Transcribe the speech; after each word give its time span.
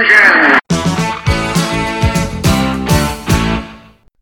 Attention! 0.00 0.58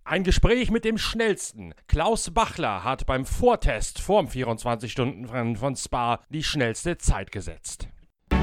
Ein 0.04 0.24
Gespräch 0.24 0.70
mit 0.70 0.84
dem 0.84 0.98
Schnellsten. 0.98 1.74
Klaus 1.86 2.30
Bachler 2.30 2.82
hat 2.82 3.06
beim 3.06 3.24
Vortest 3.24 4.00
vorm 4.00 4.26
24-Stunden-Rennen 4.26 5.56
von 5.56 5.76
Spa 5.76 6.20
die 6.30 6.42
schnellste 6.42 6.96
Zeit 6.98 7.30
gesetzt. 7.30 7.88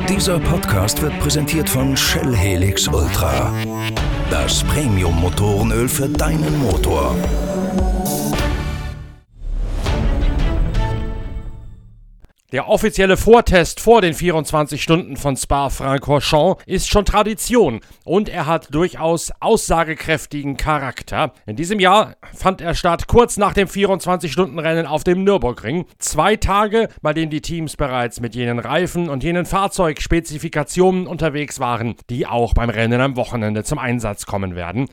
Dieser 0.07 0.39
Podcast 0.39 1.01
wird 1.01 1.19
präsentiert 1.19 1.67
von 1.67 1.97
Shell 1.97 2.35
Helix 2.35 2.87
Ultra. 2.87 3.51
Das 4.29 4.63
Premium-Motorenöl 4.63 5.89
für 5.89 6.07
deinen 6.07 6.59
Motor. 6.59 7.15
Der 12.55 12.69
offizielle 12.69 13.17
Vortest 13.17 13.81
vor 13.81 14.01
den 14.01 14.13
24 14.13 14.81
Stunden 14.81 15.17
von 15.17 15.35
Spa-Francorchamps 15.35 16.63
ist 16.65 16.89
schon 16.89 17.03
Tradition 17.03 17.81
und 18.05 18.29
er 18.29 18.45
hat 18.45 18.73
durchaus 18.73 19.33
aussagekräftigen 19.41 20.55
Charakter. 20.55 21.33
In 21.47 21.57
diesem 21.57 21.81
Jahr 21.81 22.15
fand 22.33 22.61
er 22.61 22.73
statt 22.73 23.07
kurz 23.07 23.35
nach 23.35 23.53
dem 23.53 23.67
24-Stunden-Rennen 23.67 24.85
auf 24.85 25.03
dem 25.03 25.25
Nürburgring. 25.25 25.83
Zwei 25.99 26.37
Tage, 26.37 26.87
bei 27.01 27.11
denen 27.11 27.29
die 27.29 27.41
Teams 27.41 27.75
bereits 27.75 28.21
mit 28.21 28.35
jenen 28.35 28.59
Reifen 28.59 29.09
und 29.09 29.21
jenen 29.21 29.45
Fahrzeugspezifikationen 29.45 31.07
unterwegs 31.07 31.59
waren, 31.59 31.95
die 32.09 32.25
auch 32.25 32.53
beim 32.53 32.69
Rennen 32.69 33.01
am 33.01 33.17
Wochenende 33.17 33.65
zum 33.65 33.79
Einsatz 33.79 34.25
kommen 34.25 34.55
werden. 34.55 34.87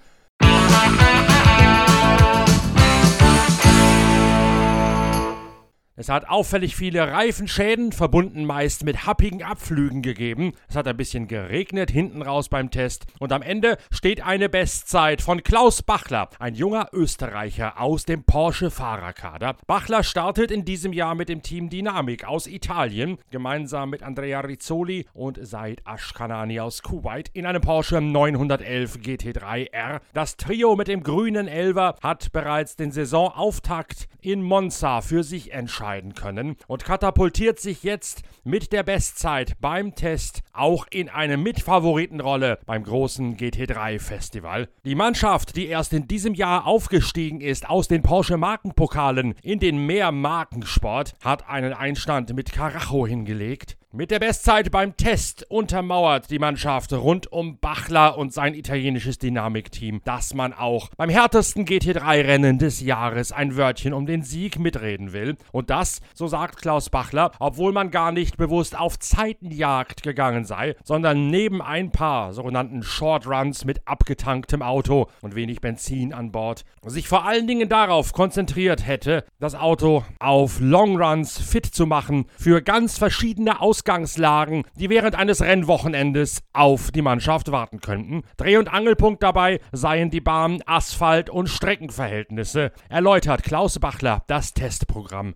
Es 6.02 6.09
hat 6.09 6.29
auffällig 6.29 6.74
viele 6.74 7.12
Reifenschäden, 7.12 7.92
verbunden 7.92 8.45
meist 8.45 8.83
mit 8.83 9.06
happigen 9.06 9.45
Abflügen 9.45 10.03
gegeben. 10.03 10.53
Es 10.69 10.75
hat 10.75 10.89
ein 10.89 10.97
bisschen 10.97 11.28
geregnet 11.28 11.92
hinten 11.92 12.22
raus 12.22 12.48
beim 12.48 12.72
Test. 12.72 13.06
Und 13.20 13.31
am 13.31 13.41
Ende 13.41 13.78
steht 13.92 14.20
eine 14.20 14.48
Bestzeit 14.48 15.22
von 15.22 15.44
Klaus 15.44 15.84
Bachler, 15.84 16.28
ein 16.41 16.56
junger 16.56 16.89
Österreicher 16.92 17.81
aus 17.81 18.05
dem 18.05 18.25
Porsche 18.25 18.72
Fahrerkader. 18.72 19.55
Bachler 19.69 20.03
startet 20.03 20.50
in 20.50 20.64
diesem 20.64 20.92
Jahr 20.92 21.14
mit 21.14 21.28
dem 21.28 21.41
Team 21.41 21.70
Dynamic 21.70 22.25
aus 22.25 22.48
Italien, 22.48 23.19
gemeinsam 23.31 23.91
mit 23.91 24.03
Andrea 24.03 24.41
Rizzoli 24.41 25.06
und 25.14 25.39
Said 25.41 25.83
Ashkanani 25.84 26.59
aus 26.59 26.83
Kuwait 26.83 27.31
in 27.33 27.47
einem 27.47 27.62
Porsche 27.62 28.00
911 28.00 28.97
GT3R. 28.97 30.00
Das 30.14 30.37
Trio 30.37 30.75
mit 30.75 30.89
dem 30.89 31.05
grünen 31.05 31.47
Elver 31.47 31.94
hat 32.03 32.33
bereits 32.33 32.75
den 32.75 32.91
Saisonauftakt 32.91 34.09
in 34.20 34.42
Monza 34.42 35.00
für 35.00 35.22
sich 35.22 35.53
entschieden 35.53 35.91
entscheiden 35.92 36.14
können 36.14 36.56
und 36.66 36.84
katapultiert 36.84 37.60
sich 37.60 37.82
jetzt 37.82 38.22
mit 38.44 38.72
der 38.72 38.82
Bestzeit 38.82 39.54
beim 39.60 39.94
Test 39.94 40.42
auch 40.52 40.86
in 40.90 41.08
eine 41.08 41.36
Mitfavoritenrolle 41.36 42.58
beim 42.66 42.82
großen 42.82 43.36
GT3 43.36 43.98
Festival. 43.98 44.68
Die 44.84 44.94
Mannschaft, 44.94 45.56
die 45.56 45.66
erst 45.66 45.92
in 45.92 46.08
diesem 46.08 46.34
Jahr 46.34 46.66
aufgestiegen 46.66 47.40
ist 47.40 47.68
aus 47.68 47.88
den 47.88 48.02
Porsche 48.02 48.36
Markenpokalen 48.36 49.34
in 49.42 49.58
den 49.58 49.86
Mehrmarkensport, 49.86 51.14
hat 51.22 51.48
einen 51.48 51.72
Einstand 51.72 52.34
mit 52.34 52.52
Carajo 52.52 53.06
hingelegt. 53.06 53.76
Mit 53.94 54.10
der 54.10 54.20
Bestzeit 54.20 54.70
beim 54.70 54.96
Test 54.96 55.44
untermauert 55.50 56.30
die 56.30 56.38
Mannschaft 56.38 56.94
rund 56.94 57.30
um 57.30 57.58
Bachler 57.58 58.16
und 58.16 58.32
sein 58.32 58.54
italienisches 58.54 59.18
Dynamikteam, 59.18 60.00
dass 60.02 60.32
man 60.32 60.54
auch 60.54 60.88
beim 60.96 61.10
härtesten 61.10 61.66
GT3-Rennen 61.66 62.58
des 62.58 62.80
Jahres 62.80 63.32
ein 63.32 63.54
Wörtchen 63.54 63.92
um 63.92 64.06
den 64.06 64.22
Sieg 64.22 64.58
mitreden 64.58 65.12
will. 65.12 65.36
Und 65.52 65.68
das, 65.68 66.00
so 66.14 66.26
sagt 66.26 66.56
Klaus 66.56 66.88
Bachler, 66.88 67.32
obwohl 67.38 67.72
man 67.72 67.90
gar 67.90 68.12
nicht 68.12 68.38
bewusst 68.38 68.80
auf 68.80 68.98
Zeitenjagd 68.98 70.02
gegangen 70.02 70.46
sei, 70.46 70.74
sondern 70.84 71.28
neben 71.28 71.60
ein 71.60 71.92
paar 71.92 72.32
sogenannten 72.32 72.82
Shortruns 72.82 73.66
mit 73.66 73.86
abgetanktem 73.86 74.62
Auto 74.62 75.08
und 75.20 75.34
wenig 75.34 75.60
Benzin 75.60 76.14
an 76.14 76.32
Bord 76.32 76.64
sich 76.86 77.08
vor 77.08 77.26
allen 77.26 77.47
Dingen 77.47 77.69
darauf 77.69 78.14
konzentriert 78.14 78.86
hätte, 78.86 79.26
das 79.38 79.54
Auto 79.54 80.02
auf 80.19 80.60
Longruns 80.60 81.38
fit 81.38 81.66
zu 81.66 81.84
machen 81.84 82.25
für 82.38 82.62
ganz 82.62 82.97
verschiedene 82.97 83.60
Ausgaben 83.60 83.81
Ausgangslagen, 83.82 84.65
die 84.76 84.91
während 84.91 85.16
eines 85.16 85.43
Rennwochenendes 85.43 86.43
auf 86.53 86.93
die 86.93 87.03
Mannschaft 87.03 87.50
warten 87.50 87.81
könnten. 87.81 88.22
Dreh- 88.37 88.56
und 88.56 88.72
Angelpunkt 88.72 89.25
dabei 89.25 89.59
seien 89.72 90.09
die 90.09 90.20
Bahn, 90.20 90.62
Asphalt 90.66 91.28
und 91.28 91.48
Streckenverhältnisse, 91.48 92.70
erläutert 92.88 93.43
Klaus 93.43 93.81
Bachler 93.81 94.22
das 94.28 94.54
Testprogramm. 94.54 95.34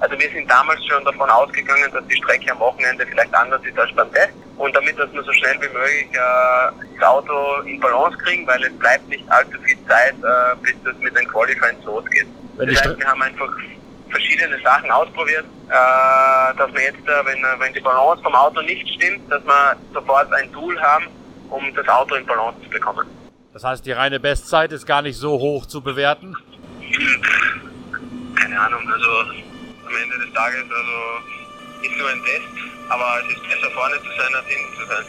Also 0.00 0.18
wir 0.18 0.28
sind 0.30 0.50
damals 0.50 0.84
schon 0.84 1.04
davon 1.04 1.30
ausgegangen, 1.30 1.88
dass 1.92 2.04
die 2.08 2.16
Strecke 2.16 2.50
am 2.50 2.58
Wochenende 2.58 3.06
vielleicht 3.06 3.32
anders 3.32 3.62
ist 3.64 3.78
als 3.78 3.94
beim 3.94 4.12
Test. 4.12 4.34
Und 4.56 4.74
damit 4.74 4.98
dass 4.98 5.12
wir 5.12 5.22
so 5.22 5.32
schnell 5.32 5.54
wie 5.60 5.72
möglich 5.72 6.08
äh, 6.12 6.98
das 6.98 7.08
Auto 7.08 7.60
in 7.66 7.78
Balance 7.78 8.18
kriegen, 8.18 8.46
weil 8.48 8.62
es 8.64 8.76
bleibt 8.78 9.08
nicht 9.08 9.24
allzu 9.30 9.60
viel 9.62 9.76
Zeit, 9.86 10.14
äh, 10.14 10.56
bis 10.60 10.74
das 10.84 10.96
mit 10.98 11.16
den 11.16 11.28
Qualifyings 11.28 11.84
losgeht. 11.84 12.26
Das 12.58 12.66
heißt, 12.66 12.98
wir 12.98 13.06
haben 13.06 13.22
einfach 13.22 13.52
verschiedene 14.10 14.60
Sachen 14.62 14.90
ausprobiert, 14.90 15.44
äh, 15.68 16.56
dass 16.56 16.72
wir 16.72 16.82
jetzt, 16.82 17.06
äh, 17.06 17.24
wenn, 17.24 17.42
wenn 17.58 17.72
die 17.72 17.80
Balance 17.80 18.22
vom 18.22 18.34
Auto 18.34 18.62
nicht 18.62 18.88
stimmt, 18.94 19.30
dass 19.30 19.44
wir 19.44 19.76
sofort 19.92 20.32
ein 20.32 20.52
Tool 20.52 20.80
haben, 20.80 21.06
um 21.50 21.74
das 21.74 21.88
Auto 21.88 22.14
in 22.14 22.26
Balance 22.26 22.60
zu 22.62 22.70
bekommen. 22.70 23.06
Das 23.52 23.64
heißt, 23.64 23.86
die 23.86 23.92
reine 23.92 24.20
Bestzeit 24.20 24.72
ist 24.72 24.86
gar 24.86 25.02
nicht 25.02 25.16
so 25.16 25.38
hoch 25.38 25.66
zu 25.66 25.80
bewerten? 25.80 26.36
Keine 28.36 28.60
Ahnung, 28.60 28.82
also 28.92 29.10
am 29.86 29.96
Ende 30.02 30.18
des 30.24 30.34
Tages, 30.34 30.62
also 30.62 31.86
ist 31.86 31.98
nur 31.98 32.08
ein 32.08 32.22
Test, 32.24 32.42
aber 32.88 33.20
es 33.22 33.34
ist 33.34 33.42
besser 33.42 33.70
vorne 33.70 33.96
zu 33.96 34.08
sein 34.08 34.34
als 34.34 34.46
hinten 34.46 34.74
zu 34.74 34.86
sein, 34.86 35.04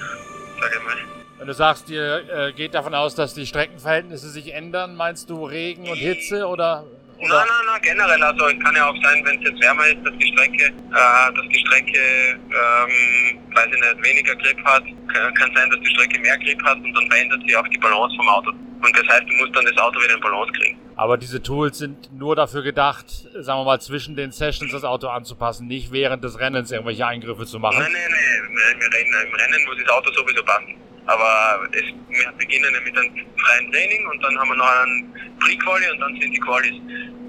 sage 0.61 0.75
ich 0.77 0.83
mal. 0.85 0.97
Wenn 1.37 1.47
du 1.47 1.53
sagst, 1.53 1.89
ihr 1.89 2.29
äh, 2.29 2.53
geht 2.53 2.73
davon 2.73 2.95
aus, 2.95 3.15
dass 3.15 3.33
die 3.33 3.45
Streckenverhältnisse 3.45 4.29
sich 4.29 4.53
ändern, 4.53 4.95
meinst 4.95 5.29
du 5.29 5.45
Regen 5.45 5.87
und 5.87 5.97
Hitze 5.97 6.47
oder 6.47 6.85
Nein, 7.19 7.29
nein, 7.29 7.47
nein, 7.65 7.81
generell. 7.81 8.23
Also 8.23 8.47
es 8.47 8.59
kann 8.63 8.75
ja 8.75 8.89
auch 8.89 8.95
sein, 9.03 9.25
wenn 9.25 9.41
es 9.41 9.49
jetzt 9.49 9.61
wärmer 9.61 9.87
ist, 9.87 10.05
dass 10.05 10.15
die 10.17 10.31
Strecke, 10.33 10.65
äh, 10.65 11.33
dass 11.33 11.47
die 11.49 11.59
Strecke, 11.65 11.99
ähm, 11.99 13.39
weiß 13.55 13.65
ich 13.65 13.71
nicht, 13.71 14.03
weniger 14.03 14.35
Grip 14.35 14.63
hat. 14.63 14.83
Kann, 15.13 15.33
kann 15.33 15.51
sein, 15.55 15.69
dass 15.69 15.79
die 15.79 15.89
Strecke 15.95 16.19
mehr 16.19 16.37
Grip 16.37 16.61
hat 16.63 16.77
und 16.77 16.93
dann 16.93 17.09
verändert 17.09 17.41
sich 17.41 17.57
auch 17.57 17.67
die 17.67 17.77
Balance 17.77 18.15
vom 18.15 18.29
Auto. 18.29 18.51
Und 18.51 18.95
das 18.95 19.07
heißt, 19.07 19.23
du 19.27 19.33
musst 19.33 19.55
dann 19.55 19.65
das 19.65 19.77
Auto 19.77 19.99
wieder 19.99 20.13
in 20.13 20.19
Balance 20.19 20.51
kriegen. 20.53 20.79
Aber 20.95 21.17
diese 21.17 21.41
Tools 21.41 21.79
sind 21.79 22.11
nur 22.13 22.35
dafür 22.35 22.61
gedacht, 22.61 23.05
sagen 23.09 23.59
wir 23.59 23.65
mal, 23.65 23.81
zwischen 23.81 24.15
den 24.15 24.31
Sessions 24.31 24.71
das 24.71 24.83
Auto 24.83 25.07
anzupassen, 25.07 25.67
nicht 25.67 25.91
während 25.91 26.23
des 26.23 26.39
Rennens 26.39 26.71
irgendwelche 26.71 27.05
Eingriffe 27.05 27.45
zu 27.45 27.59
machen. 27.59 27.79
Nein, 27.79 27.91
nein, 27.91 28.11
nein. 28.11 28.79
Wir 28.79 28.97
reden, 28.97 29.13
Im 29.27 29.35
Rennen 29.35 29.65
muss 29.65 29.77
das 29.83 29.89
Auto 29.89 30.11
sowieso 30.11 30.43
passen. 30.43 30.75
Aber 31.07 31.67
es, 31.71 31.83
wir 32.09 32.31
beginnen 32.37 32.73
ja 32.73 32.81
mit 32.81 32.97
einem 32.97 33.11
freien 33.37 33.71
Training 33.71 34.07
und 34.11 34.23
dann 34.23 34.37
haben 34.37 34.49
wir 34.49 34.57
noch 34.57 34.83
einen 34.83 35.13
Pre-Quali 35.39 35.91
und 35.91 35.99
dann 35.99 36.19
sind 36.19 36.31
die 36.33 36.39
Qualis. 36.39 36.75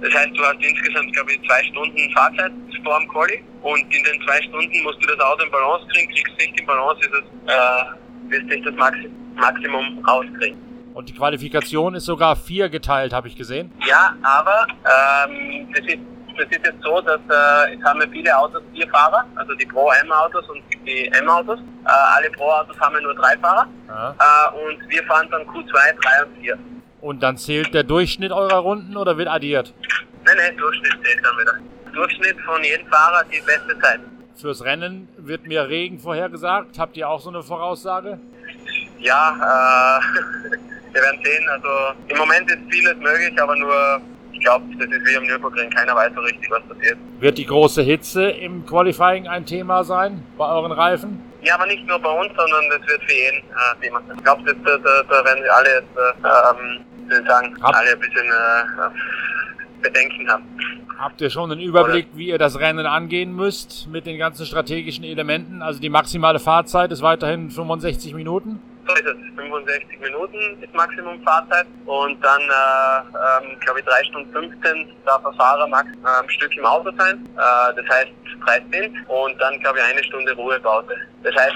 Das 0.01 0.15
heißt, 0.15 0.37
du 0.37 0.45
hast 0.45 0.61
insgesamt, 0.61 1.13
glaube 1.13 1.33
ich, 1.33 1.41
zwei 1.47 1.63
Stunden 1.65 2.11
Fahrzeit 2.13 2.53
vor 2.85 2.99
dem 2.99 3.09
Quali 3.09 3.43
und 3.63 3.83
in 3.95 4.03
den 4.05 4.23
zwei 4.27 4.41
Stunden 4.43 4.83
musst 4.83 5.03
du 5.03 5.07
das 5.07 5.21
Auto 5.21 5.45
in 5.45 5.51
Balance 5.51 5.87
kriegen. 5.93 6.09
Kriegst 6.11 6.35
du 6.39 6.45
nicht 6.45 6.61
in 6.61 6.67
Balance, 6.67 7.01
ist 7.01 7.15
es, 7.15 7.25
äh, 7.53 8.31
wirst 8.31 8.47
nicht 8.47 8.67
das 8.67 8.75
Maxi 8.75 9.11
Maximum 9.37 10.05
rauskriegen. 10.05 10.59
Und 10.95 11.09
die 11.09 11.15
Qualifikation 11.15 11.95
ist 11.95 12.07
sogar 12.07 12.35
vier 12.35 12.69
geteilt, 12.69 13.13
habe 13.13 13.29
ich 13.29 13.37
gesehen. 13.37 13.71
Ja, 13.87 14.17
aber 14.23 14.67
ähm, 15.29 15.69
das 15.73 15.87
ist 15.87 15.99
das 16.39 16.49
ist 16.51 16.65
jetzt 16.65 16.83
so, 16.83 17.01
dass 17.01 17.21
äh, 17.29 17.75
es 17.75 17.85
haben 17.85 18.01
ja 18.01 18.07
viele 18.11 18.37
Autos 18.37 18.63
vier 18.73 18.89
Fahrer, 18.89 19.27
also 19.35 19.55
die 19.55 19.67
Pro 19.67 19.91
M-Autos 20.05 20.49
und 20.49 20.63
die 20.87 21.07
M-Autos. 21.09 21.59
Äh, 21.59 21.91
alle 22.17 22.31
Pro-Autos 22.31 22.79
haben 22.81 22.95
ja 22.95 23.01
nur 23.01 23.15
drei 23.15 23.37
Fahrer. 23.39 23.67
Ja. 23.89 24.11
Äh, 24.11 24.65
und 24.65 24.89
wir 24.89 25.03
fahren 25.05 25.29
dann 25.31 25.43
Q2, 25.43 25.73
3 25.73 26.25
und 26.25 26.41
4. 26.41 26.59
Und 27.01 27.23
dann 27.23 27.37
zählt 27.37 27.75
der 27.75 27.85
Durchschnitt 27.85 28.33
eurer 28.33 28.59
Runden 28.59 28.97
oder 28.97 29.17
wird 29.17 29.29
addiert? 29.29 29.73
Nein, 30.25 30.37
nein, 30.37 30.57
Durchschnitt 30.57 30.95
zählt 31.05 31.25
dann 31.25 31.39
wieder. 31.39 31.55
Durchschnitt 31.93 32.37
von 32.45 32.63
jedem 32.63 32.87
Fahrer 32.89 33.25
die 33.25 33.41
beste 33.41 33.79
Zeit. 33.81 34.01
Fürs 34.37 34.65
Rennen 34.65 35.09
wird 35.17 35.47
mir 35.47 35.69
Regen 35.69 35.99
vorhergesagt. 35.99 36.79
Habt 36.79 36.97
ihr 36.97 37.09
auch 37.09 37.21
so 37.21 37.29
eine 37.29 37.43
Voraussage? 37.43 38.21
Ja, 38.99 40.01
äh, 40.01 40.21
wir 40.93 41.03
werden 41.03 41.21
sehen. 41.25 41.49
Also 41.49 41.69
im 42.09 42.19
Moment 42.19 42.51
ist 42.51 42.59
vieles 42.71 42.97
möglich, 42.97 43.41
aber 43.41 43.57
nur 43.57 44.01
ich 44.39 44.45
glaube, 44.45 44.65
das 44.79 44.87
ist 44.89 45.07
wie 45.07 45.17
am 45.17 45.25
Nürburgring, 45.25 45.71
keiner 45.71 45.95
weiß 45.95 46.13
so 46.15 46.21
richtig, 46.21 46.51
was 46.51 46.63
passiert. 46.65 46.97
Wird 47.21 47.39
die 47.39 47.47
große 47.47 47.83
Hitze 47.83 48.31
im 48.31 48.65
Qualifying 48.67 49.27
ein 49.29 49.45
Thema 49.45 49.83
sein 49.85 50.23
bei 50.37 50.49
euren 50.49 50.73
Reifen? 50.73 51.21
Ja, 51.43 51.55
aber 51.57 51.67
nicht 51.67 51.87
nur 51.87 51.99
bei 51.99 52.11
uns, 52.11 52.31
sondern 52.37 52.65
das 52.71 52.89
wird 52.89 53.03
für 53.05 53.15
jeden 53.15 53.39
äh, 53.39 53.85
Thema 53.85 54.01
sein. 54.07 54.17
Ich 54.17 54.25
glaube, 54.25 54.43
da, 54.45 54.53
da, 54.77 55.03
da 55.09 55.25
werden 55.25 55.43
wir 55.43 55.55
alle 55.55 55.69
jetzt, 55.69 55.97
äh, 55.97 57.17
ähm, 57.19 57.27
sagen, 57.27 57.57
Hab- 57.63 57.75
alle 57.77 57.91
ein 57.93 58.01
bisschen 58.01 58.27
äh, 58.27 59.83
Bedenken 59.83 60.29
haben. 60.31 60.45
Habt 60.99 61.21
ihr 61.21 61.31
schon 61.31 61.53
einen 61.53 61.61
Überblick, 61.61 62.09
wie 62.15 62.29
ihr 62.29 62.39
das 62.39 62.59
Rennen 62.59 62.85
angehen 62.85 63.33
müsst 63.35 63.87
mit 63.89 64.05
den 64.05 64.19
ganzen 64.19 64.45
strategischen 64.47 65.05
Elementen? 65.05 65.63
Also 65.63 65.81
die 65.81 65.91
maximale 65.91 66.41
Fahrzeit 66.41 66.91
ist 66.91 67.03
weiterhin 67.03 67.51
65 67.51 68.15
Minuten? 68.15 68.61
So 68.89 68.95
ist 68.95 69.05
es. 69.05 69.17
65 69.37 70.01
Minuten 70.01 70.63
ist 70.63 70.73
Maximum 70.75 71.21
Fahrzeit 71.23 71.67
und 71.85 72.25
dann, 72.25 72.41
äh, 72.41 73.45
ähm, 73.45 73.61
glaube 73.61 73.81
ich, 73.81 73.85
3 73.85 74.05
Stunden 74.05 74.33
15 74.33 74.87
darf 75.05 75.23
der 75.23 75.33
Fahrer 75.35 75.67
max 75.69 75.89
äh, 75.89 76.23
ein 76.23 76.31
Stück 76.31 76.57
im 76.57 76.65
Auto 76.65 76.91
sein. 76.97 77.23
Äh, 77.37 77.75
das 77.77 77.85
heißt 77.95 78.11
13 78.47 78.97
und 79.09 79.39
dann, 79.39 79.61
glaube 79.61 79.79
ich, 79.79 79.85
eine 79.85 80.03
Stunde 80.05 80.33
Ruhepause. 80.33 80.95
Das 81.23 81.35
heißt, 81.35 81.55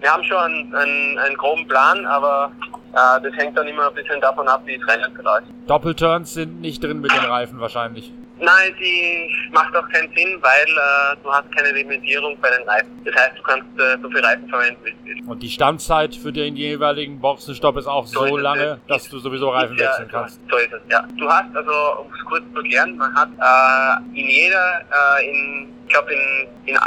wir 0.00 0.12
haben 0.12 0.24
schon 0.24 0.36
einen, 0.36 0.74
einen, 0.74 1.18
einen 1.18 1.36
groben 1.36 1.68
Plan, 1.68 2.04
aber 2.04 2.50
äh, 2.94 3.20
das 3.22 3.32
hängt 3.36 3.56
dann 3.56 3.68
immer 3.68 3.86
ein 3.86 3.94
bisschen 3.94 4.20
davon 4.20 4.48
ab, 4.48 4.62
wie 4.64 4.76
das 4.76 4.88
Rennen 4.88 5.14
verläuft. 5.14 5.46
Doppelturns 5.68 6.34
sind 6.34 6.60
nicht 6.60 6.82
drin 6.82 7.00
mit 7.00 7.12
den 7.12 7.30
Reifen 7.30 7.60
wahrscheinlich. 7.60 8.12
Nein, 8.38 8.74
die 8.80 9.30
macht 9.52 9.76
auch 9.76 9.88
keinen 9.90 10.12
Sinn, 10.14 10.38
weil 10.40 10.66
äh, 10.66 11.16
du 11.22 11.32
hast 11.32 11.50
keine 11.54 11.70
Limitierung 11.72 12.36
bei 12.40 12.50
den 12.50 12.68
Reifen. 12.68 12.90
Das 13.04 13.14
heißt, 13.14 13.38
du 13.38 13.42
kannst 13.42 13.66
äh, 13.78 13.96
so 14.02 14.08
viel 14.10 14.20
Reifen 14.20 14.48
verwenden, 14.48 14.80
wie 14.84 14.90
du 14.90 14.96
willst. 15.04 15.28
Und 15.28 15.42
die 15.42 15.50
Standzeit 15.50 16.16
für 16.16 16.32
den 16.32 16.56
jeweiligen 16.56 17.20
Boxenstopp 17.20 17.76
ist 17.76 17.86
auch 17.86 18.06
so, 18.06 18.20
So 18.20 18.24
ist 18.26 18.32
es, 18.36 18.42
lange, 18.42 18.64
ja. 18.64 18.78
dass 18.88 19.08
du 19.08 19.18
sowieso 19.18 19.50
Reifen 19.50 19.76
Ja, 19.76 19.90
wechseln 19.90 20.08
kannst. 20.10 20.40
So 20.50 20.56
ist 20.56 20.72
es, 20.72 20.80
ja. 20.90 21.06
Du 21.16 21.28
hast, 21.28 21.54
also, 21.54 21.72
um 22.00 22.12
es 22.12 22.24
kurz 22.24 22.42
zu 22.52 22.60
erklären, 22.60 22.96
man 22.96 23.14
hat 23.14 23.28
äh, 23.28 24.18
in 24.20 24.28
jeder, 24.28 24.80
äh, 25.20 25.30
in, 25.30 25.68
ich 25.86 25.92
glaube 25.92 26.12
in, 26.12 26.48
in 26.66 26.74
äh, 26.74 26.78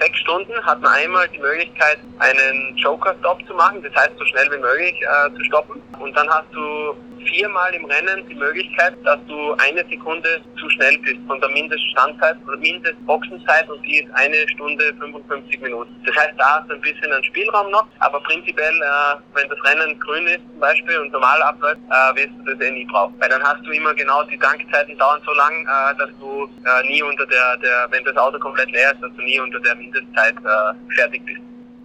sechs 0.00 0.18
Stunden 0.20 0.52
hat 0.64 0.80
man 0.80 0.92
einmal 0.92 1.28
die 1.28 1.38
Möglichkeit, 1.38 1.98
einen 2.18 2.76
Joker-Stop 2.76 3.46
zu 3.46 3.54
machen, 3.54 3.82
das 3.82 3.94
heißt 3.94 4.18
so 4.18 4.24
schnell 4.26 4.50
wie 4.52 4.58
möglich 4.58 4.94
äh, 5.02 5.34
zu 5.36 5.44
stoppen. 5.44 5.80
Und 5.98 6.16
dann 6.16 6.28
hast 6.28 6.52
du 6.52 6.94
viermal 7.26 7.74
im 7.74 7.84
Rennen 7.84 8.26
die 8.28 8.34
Möglichkeit, 8.34 8.94
dass 9.04 9.18
du 9.26 9.52
eine 9.54 9.84
Sekunde 9.88 10.40
zu 10.58 10.68
schnell 10.70 10.98
bist 10.98 11.18
von 11.26 11.40
der 11.40 11.48
Mindeststandzeit 11.50 12.36
oder 12.46 12.56
Mindestboxenzeit 12.56 13.68
und 13.68 13.82
die 13.82 13.98
ist 13.98 14.10
eine 14.14 14.48
Stunde 14.48 14.84
55 14.98 15.60
Minuten. 15.60 15.94
Das 16.06 16.16
heißt, 16.16 16.34
da 16.38 16.60
hast 16.60 16.70
du 16.70 16.74
ein 16.74 16.80
bisschen 16.80 17.12
einen 17.12 17.24
Spielraum 17.24 17.70
noch, 17.70 17.86
aber 18.00 18.20
prinzipiell, 18.20 18.74
äh, 18.74 19.16
wenn 19.34 19.48
das 19.48 19.58
Rennen 19.64 19.98
grün 20.00 20.26
ist 20.26 20.40
zum 20.50 20.60
Beispiel 20.60 20.98
und 20.98 21.12
normal 21.12 21.42
abläuft, 21.42 21.80
äh, 21.90 22.16
wirst 22.16 22.32
du 22.38 22.54
das 22.54 22.60
eh 22.66 22.70
nie 22.70 22.86
brauchen. 22.86 23.14
Weil 23.18 23.28
dann 23.28 23.42
hast 23.42 23.64
du 23.64 23.70
immer 23.70 23.94
genau, 23.94 24.22
die 24.24 24.38
Tankzeiten 24.38 24.96
dauern 24.98 25.20
so 25.24 25.32
lang, 25.32 25.62
äh, 25.62 25.96
dass 25.98 26.10
du 26.18 26.48
äh, 26.64 26.86
nie 26.86 27.02
unter 27.02 27.26
der, 27.26 27.56
der, 27.58 27.86
wenn 27.90 28.04
das 28.04 28.16
Auto 28.16 28.38
komplett 28.50 28.72
leer 28.72 28.92
ist, 28.92 29.02
dass 29.02 29.12
du 29.14 29.22
nie 29.22 29.38
unter 29.38 29.60
der 29.60 29.76
Mindestzeit 29.76 30.34
äh, 30.36 30.94
fertig 30.94 31.24
bist. 31.24 31.40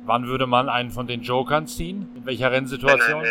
Wann 0.06 0.27
würde 0.27 0.47
man 0.47 0.69
einen 0.69 0.91
von 0.91 1.07
den 1.07 1.21
Jokern 1.21 1.67
ziehen? 1.67 2.09
In 2.15 2.25
welcher 2.25 2.45
Wenn, 2.45 2.53
Rennsituation? 2.53 3.21
eine, 3.21 3.29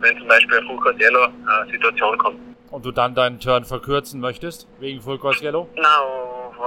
wenn 0.00 0.18
zum 0.18 0.28
Beispiel 0.28 0.58
eine 0.58 0.66
Full 0.66 0.94
Yellow 1.00 1.24
äh, 1.24 1.70
Situation 1.70 2.18
kommt. 2.18 2.38
Und 2.70 2.84
du 2.84 2.92
dann 2.92 3.14
deinen 3.14 3.40
Turn 3.40 3.64
verkürzen 3.64 4.20
möchtest, 4.20 4.66
wegen 4.80 5.00
Full 5.00 5.18
Course 5.18 5.44
Yellow? 5.44 5.68
Na, 5.76 5.88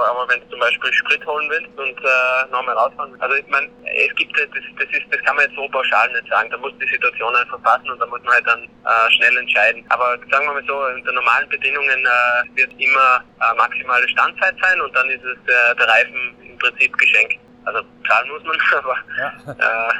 aber 0.02 0.28
wenn 0.28 0.40
du 0.40 0.48
zum 0.50 0.60
Beispiel 0.60 0.92
Sprit 0.92 1.24
holen 1.26 1.48
willst 1.50 1.70
und 1.78 1.98
äh, 1.98 2.50
nochmal 2.52 2.74
rausfahren 2.76 3.10
willst. 3.12 3.22
Also 3.22 3.36
ich 3.36 3.46
meine, 3.48 3.68
es 3.84 4.14
gibt 4.16 4.32
das, 4.38 4.46
das 4.52 4.88
ist, 4.90 5.06
das 5.10 5.22
kann 5.22 5.36
man 5.36 5.44
jetzt 5.46 5.56
so 5.56 5.68
pauschal 5.68 6.10
nicht 6.12 6.28
sagen. 6.28 6.50
Da 6.50 6.56
muss 6.58 6.72
die 6.80 6.88
Situation 6.88 7.34
einfach 7.36 7.60
passen 7.62 7.90
und 7.90 7.98
da 8.00 8.06
muss 8.06 8.22
man 8.24 8.34
halt 8.34 8.46
dann 8.46 8.62
äh, 8.64 9.10
schnell 9.16 9.36
entscheiden. 9.38 9.84
Aber 9.90 10.18
sagen 10.30 10.46
wir 10.46 10.54
mal 10.54 10.64
so, 10.66 10.76
unter 10.76 11.12
normalen 11.12 11.48
Bedingungen 11.48 12.04
äh, 12.04 12.56
wird 12.56 12.72
immer 12.78 13.22
äh, 13.40 13.54
maximale 13.56 14.08
Standzeit 14.08 14.54
sein 14.62 14.80
und 14.80 14.94
dann 14.94 15.08
ist 15.10 15.24
es 15.24 15.38
äh, 15.46 15.74
der 15.76 15.88
Reifen 15.88 16.34
im 16.44 16.58
Prinzip 16.58 16.96
geschenkt. 16.98 17.38
Also 17.64 17.80
zahlen 18.06 18.28
muss 18.30 18.44
man, 18.44 18.56
aber 18.78 18.96
Ja. 19.18 19.32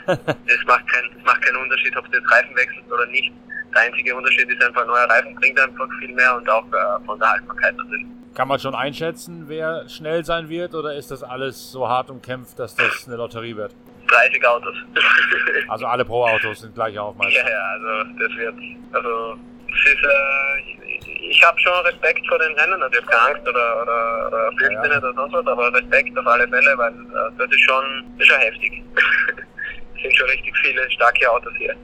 äh, 0.07 0.17
es 0.47 0.65
macht 0.67 0.87
keinen 0.89 1.11
es 1.19 1.25
macht 1.25 1.43
keinen 1.43 1.57
Unterschied, 1.57 1.97
ob 1.97 2.11
du 2.13 2.19
jetzt 2.19 2.31
Reifen 2.31 2.55
wechselst 2.57 2.91
oder 2.93 3.07
nicht. 3.07 3.33
Der 3.75 3.83
einzige 3.83 4.15
Unterschied 4.15 4.49
ist 4.49 4.63
einfach, 4.65 4.83
ein 4.83 4.87
neuer 4.87 5.11
Reifen 5.11 5.35
bringt 5.35 5.59
einfach 5.61 5.89
viel 5.99 6.13
mehr 6.15 6.35
und 6.37 6.49
auch 6.49 6.65
äh, 6.73 7.05
von 7.05 7.19
der 7.19 7.31
Haltbarkeit 7.31 7.77
natürlich. 7.77 8.07
Kann 8.37 8.49
man 8.49 8.59
schon 8.59 8.75
einschätzen, 8.75 9.45
wer 9.47 9.89
schnell 9.89 10.23
sein 10.23 10.51
wird, 10.51 10.75
oder 10.75 10.95
ist 10.95 11.11
das 11.11 11.23
alles 11.23 11.73
so 11.73 11.89
hart 11.89 12.11
umkämpft, 12.11 12.59
dass 12.59 12.75
das 12.75 13.07
eine 13.07 13.17
Lotterie 13.17 13.57
wird? 13.57 13.75
30 14.09 14.47
Autos. 14.47 14.75
Also 15.69 15.87
alle 15.87 16.05
Pro-Autos 16.05 16.61
sind 16.61 16.75
gleich 16.75 16.97
auf 16.97 17.17
ja, 17.19 17.29
ja, 17.29 17.65
also 17.73 18.11
das 18.21 18.37
wird, 18.37 18.55
also 18.93 19.37
es 19.69 19.93
ist, 19.93 20.05
äh, 20.05 20.87
ich, 20.87 21.31
ich 21.31 21.43
habe 21.43 21.59
schon 21.59 21.73
Respekt 21.85 22.25
vor 22.29 22.39
den 22.39 22.53
Rennen, 22.55 22.81
also 22.81 22.95
ich 22.95 23.03
habe 23.03 23.11
keine 23.11 23.35
Angst 23.35 23.49
oder, 23.49 23.83
oder, 23.83 24.27
oder 24.29 24.51
fürchte 24.53 24.75
Ja. 24.75 24.83
nicht 24.83 24.99
oder 24.99 25.13
sonst 25.15 25.33
was, 25.33 25.47
aber 25.47 25.75
Respekt 25.75 26.17
auf 26.17 26.27
alle 26.27 26.47
Fälle, 26.47 26.79
weil 26.79 26.93
äh, 26.93 27.39
das 27.39 27.51
ist 27.51 27.61
schon, 27.63 28.05
das 28.17 28.27
ist 28.27 28.33
schon 28.33 28.41
heftig. 28.43 28.83
es 29.97 30.03
sind 30.03 30.17
schon 30.17 30.29
richtig 30.29 30.57
viele 30.59 30.91
starke 30.93 31.31
Autos 31.33 31.53
hier. 31.59 31.75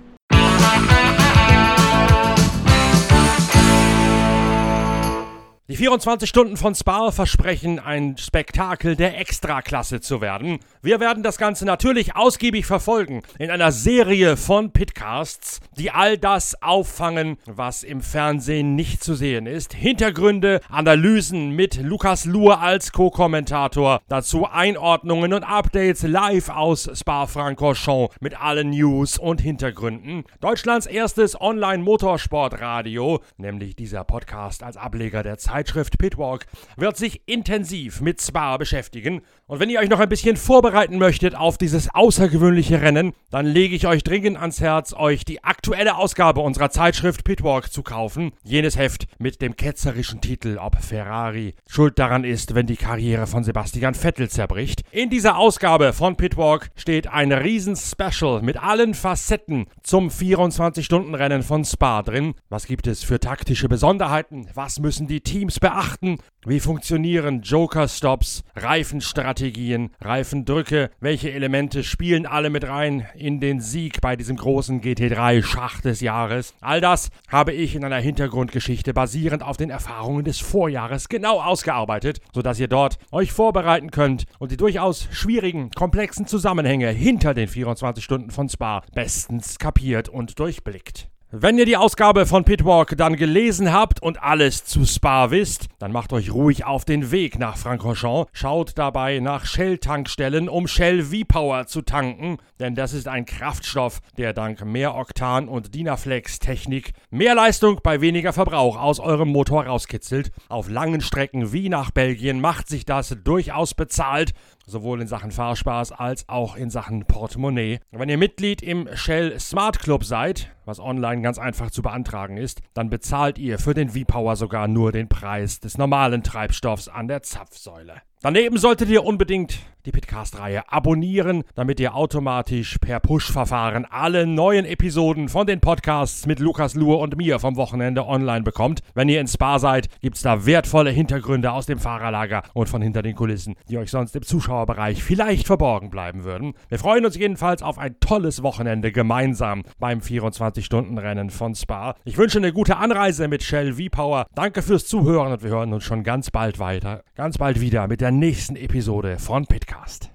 Die 5.73 5.79
24 5.79 6.29
Stunden 6.29 6.59
von 6.59 6.75
Spa 6.75 7.11
versprechen 7.13 7.79
ein 7.79 8.19
Spektakel 8.19 8.95
der 8.95 9.19
Extraklasse 9.19 10.03
zu 10.03 10.21
werden. 10.21 10.59
Wir 10.83 11.01
werden 11.01 11.23
das 11.23 11.39
Ganze 11.39 11.65
natürlich 11.65 12.15
ausgiebig 12.15 12.67
verfolgen 12.67 13.23
in 13.39 13.51
einer 13.51 13.73
Serie 13.73 14.37
von 14.37 14.73
Pitcasts, 14.73 15.61
die 15.79 15.91
all 15.91 16.19
das 16.19 16.61
auffangen, 16.63 17.39
was 17.47 17.85
im 17.85 18.03
Fernsehen 18.03 18.75
nicht 18.75 19.03
zu 19.03 19.15
sehen 19.15 19.47
ist. 19.47 19.73
Hintergründe, 19.73 20.61
Analysen 20.69 21.53
mit 21.53 21.77
Lukas 21.77 22.27
Luhr 22.27 22.61
als 22.61 22.93
Co-Kommentator, 22.93 24.03
dazu 24.09 24.47
Einordnungen 24.47 25.33
und 25.33 25.43
Updates 25.43 26.03
live 26.03 26.51
aus 26.51 26.91
Spa-Francorchamps 26.93 28.15
mit 28.21 28.39
allen 28.39 28.69
News 28.69 29.17
und 29.17 29.41
Hintergründen. 29.41 30.25
Deutschlands 30.43 30.85
erstes 30.85 31.41
Online-Motorsportradio, 31.41 33.21
nämlich 33.39 33.75
dieser 33.75 34.05
Podcast 34.05 34.63
als 34.63 34.77
Ableger 34.77 35.23
der 35.23 35.39
Zeitschrift 35.63 35.97
Pitwalk, 35.97 36.47
wird 36.77 36.97
sich 36.97 37.23
intensiv 37.27 38.01
mit 38.01 38.21
Spa 38.21 38.57
beschäftigen. 38.57 39.23
Und 39.47 39.61
wenn 39.61 39.71
ihr 39.71 39.79
euch 39.79 39.89
noch 39.89 40.01
ein 40.01 40.09
bisschen 40.09 40.37
vorbereiten 40.37 40.99
möchtet 40.99 41.37
auf 41.37 41.57
dieses 41.57 41.95
außergewöhnliche 41.95 42.83
Rennen, 42.83 43.13
dann 43.31 43.47
lege 43.47 43.77
ich 43.77 43.87
euch 43.87 44.03
dringend 44.03 44.39
ans 44.39 44.61
Herz, 44.61 44.93
euch 44.93 45.25
die 45.25 45.45
aktuelle 45.45 45.97
Ausgabe 45.97 46.41
unserer 46.41 46.71
Zeitschrift 46.71 47.23
Pitwalk 47.23 47.73
zu 47.73 47.85
kaufen. 47.85 48.33
Jenes 48.43 48.77
Heft 48.77 49.07
mit 49.19 49.41
dem 49.41 49.55
ketzerischen 49.55 50.21
Titel, 50.21 50.59
ob 50.59 50.83
Ferrari 50.83 51.55
schuld 51.69 51.97
daran 51.97 52.25
ist, 52.25 52.57
wenn 52.57 52.67
die 52.67 52.77
Karriere 52.77 53.29
von 53.29 53.45
Sebastian 53.45 53.95
Vettel 53.95 54.29
zerbricht. 54.29 54.83
In 54.91 55.11
dieser 55.11 55.37
Ausgabe 55.39 55.93
von 55.93 56.17
Pitwalk 56.17 56.71
steht 56.75 57.07
ein 57.07 57.31
Riesen-Special 57.31 58.43
mit 58.43 58.57
allen 58.61 58.95
Facetten 58.95 59.67
zum 59.85 60.09
24-Stunden-Rennen 60.09 61.43
von 61.45 61.65
Spa 61.65 62.03
drin. 62.03 62.35
Was 62.49 62.67
gibt 62.67 62.89
es 62.89 63.05
für 63.05 63.21
taktische 63.21 63.69
Besonderheiten? 63.69 64.49
Was 64.55 64.81
müssen 64.81 65.07
die 65.07 65.21
Teams 65.21 65.52
beachten? 65.61 66.19
Wie 66.45 66.59
funktionieren 66.59 67.43
Joker-Stops, 67.43 68.43
Reifenstrategien, 68.57 69.91
Reifendrücke? 70.01 70.91
Welche 70.99 71.31
Elemente 71.31 71.85
spielen 71.85 72.27
alle 72.27 72.51
mit 72.51 72.65
rein 72.65 73.07
in 73.15 73.39
den 73.39 73.61
Sieg 73.61 74.01
bei 74.01 74.17
diesem 74.17 74.37
großen 74.37 74.81
GT3-Schach 74.81 75.81
des 75.83 76.01
Jahres? 76.01 76.55
All 76.61 76.81
das 76.81 77.11
habe 77.29 77.53
ich 77.53 77.77
in 77.77 77.85
einer 77.85 78.01
Hintergrundgeschichte 78.01 78.93
basierend 78.93 79.45
auf 79.45 79.57
den 79.57 79.71
Erfahrungen 79.71 80.25
des 80.25 80.41
Vorjahres 80.41 81.09
genau 81.09 81.41
ausgearbeitet, 81.41 82.21
sodass 82.35 82.59
ihr 82.59 82.69
dort 82.69 82.99
euch 83.13 83.31
vorbereiten 83.31 83.93
könnt 83.93 84.25
und 84.41 84.51
die 84.51 84.57
durchaus 84.57 85.07
schwierigen, 85.13 85.71
komplexen 85.71 86.27
Zusammenhänge 86.27 86.89
hinter 86.89 87.35
den 87.35 87.47
24 87.47 88.03
Stunden 88.03 88.31
von 88.31 88.49
Spa 88.49 88.83
bestens 88.95 89.61
kapiert 89.61 90.09
und 90.09 90.41
durchblickt. 90.41 91.12
Wenn 91.35 91.57
ihr 91.57 91.65
die 91.65 91.79
Ausgabe 91.79 92.27
von 92.27 92.45
Pitwalk 92.45 92.95
dann 92.99 93.17
gelesen 93.17 93.73
habt 93.73 94.03
und 94.03 94.23
alles 94.23 94.67
zu 94.67 94.85
Spa 94.85 95.31
wisst, 95.31 95.69
dann 95.79 95.91
macht 95.91 96.13
euch 96.13 96.31
ruhig 96.31 96.67
auf 96.67 96.85
den 96.85 97.11
Weg 97.11 97.39
nach 97.39 97.57
Francorchamps. 97.57 98.29
Schaut 98.35 98.77
dabei 98.77 99.19
nach 99.19 99.47
Shell-Tankstellen, 99.47 100.51
um 100.51 100.69
Shell 100.69 101.05
V-Power 101.05 101.67
zu 101.67 101.81
tanken, 101.81 102.37
denn 102.61 102.75
das 102.75 102.93
ist 102.93 103.09
ein 103.09 103.25
Kraftstoff, 103.25 104.01
der 104.19 104.35
dank 104.35 104.63
mehr 104.63 104.95
Oktan 104.95 105.49
und 105.49 105.75
Dynaflex-Technik 105.75 106.93
mehr 107.09 107.35
Leistung 107.35 107.81
bei 107.83 108.03
weniger 108.03 108.35
Verbrauch 108.35 108.77
aus 108.77 109.01
eurem 109.01 109.31
Motor 109.31 109.65
rauskitzelt. 109.65 110.33
Auf 110.51 110.69
langen 110.69 111.01
Strecken 111.01 111.51
wie 111.51 111.71
nach 111.71 111.93
Belgien 111.93 112.43
macht 112.43 112.69
sich 112.69 112.85
das 112.85 113.17
durchaus 113.25 113.73
bezahlt, 113.73 114.35
sowohl 114.67 115.01
in 115.01 115.07
Sachen 115.07 115.31
Fahrspaß 115.31 115.93
als 115.93 116.29
auch 116.29 116.57
in 116.57 116.71
Sachen 116.71 117.05
Portemonnaie. 117.05 117.81
Wenn 117.91 118.09
ihr 118.09 118.19
Mitglied 118.19 118.63
im 118.63 118.89
Shell 118.95 119.39
Smart 119.41 119.79
Club 119.81 120.05
seid, 120.05 120.55
was 120.65 120.81
online 120.81 121.23
ganz 121.23 121.39
einfach 121.39 121.71
zu 121.71 121.83
beantragen 121.83 122.37
ist, 122.37 122.61
dann 122.75 122.91
bezahlt 122.91 123.39
ihr 123.39 123.59
für 123.59 123.75
den 123.75 123.91
V-Power 123.91 124.37
sogar 124.37 124.69
nur 124.69 124.93
den 124.93 125.09
Preis 125.09 125.61
des 125.61 125.79
normalen 125.79 126.23
Treibstoffs 126.23 126.89
an 126.89 127.09
der 127.09 127.23
Zapfsäule. 127.23 128.03
Daneben 128.23 128.57
solltet 128.57 128.89
ihr 128.89 129.05
unbedingt 129.05 129.59
die 129.85 129.91
Pitcast-Reihe 129.91 130.71
abonnieren, 130.71 131.43
damit 131.57 131.81
ihr 131.81 131.97
automatisch 131.97 132.79
per 132.81 133.01
Push-Verfahren 133.01 133.85
alle 133.85 134.29
neuen 134.29 134.65
Episoden 134.65 135.29
von 135.29 135.45
den 135.45 135.59
Podcasts 135.59 136.27
mit 136.27 136.39
Lukas 136.39 136.75
Luhr 136.75 137.01
und 137.01 137.17
mir 137.17 137.41
vom 137.41 137.57
Wochenende 137.57 138.07
online 138.07 138.43
bekommt. 138.43 138.81
Wenn 138.95 139.09
ihr 139.09 139.21
in 139.21 139.27
Spa 139.27 139.59
seid, 139.59 139.89
gibt's 140.01 140.23
da 140.23 140.47
wertvolle 140.47 140.91
Hintergründe 140.91 141.51
aus 141.51 141.67
dem 141.67 141.79
Fahrerlager 141.81 142.43
und 142.55 142.69
von 142.69 142.81
hinter 142.81 143.03
den 143.03 143.17
Kulissen, 143.17 143.57
die 143.69 143.79
euch 143.79 143.91
sonst 143.91 144.15
im 144.15 144.23
Zuschauerbereich 144.23 145.03
vielleicht 145.03 145.49
verborgen 145.49 145.91
bleiben 145.91 146.23
würden. 146.23 146.55
Wir 146.69 146.79
freuen 146.79 147.05
uns 147.05 147.17
jedenfalls 147.17 147.63
auf 147.63 147.79
ein 147.79 147.97
tolles 147.99 148.45
Wochenende 148.45 148.93
gemeinsam 148.93 149.65
beim 149.81 149.99
24-Stunden-Rennen 149.99 151.31
von 151.31 151.57
Spa. 151.57 151.97
Ich 152.05 152.19
wünsche 152.19 152.39
eine 152.39 152.53
gute 152.53 152.77
Anreise 152.77 153.27
mit 153.27 153.43
Shell 153.43 153.73
V-Power. 153.75 154.27
Danke 154.37 154.63
fürs 154.63 154.87
Zuhören 154.87 155.33
und 155.33 155.43
wir 155.43 155.51
hören 155.51 155.73
uns 155.73 155.83
schon 155.83 156.05
ganz 156.05 156.31
bald 156.31 156.61
weiter, 156.61 157.03
ganz 157.17 157.39
bald 157.39 157.61
wieder 157.61 157.89
mit 157.89 158.01
der 158.01 158.12
nächsten 158.19 158.57
Episode 158.57 159.19
von 159.19 159.47
Pitcast. 159.47 160.11